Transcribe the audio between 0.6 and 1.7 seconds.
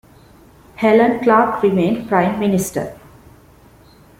Helen Clark